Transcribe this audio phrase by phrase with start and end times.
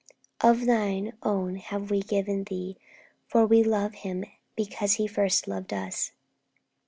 [0.41, 2.79] 'Of Thine own have we given Thee,'
[3.27, 6.11] for 'we love Him because He first loved us.'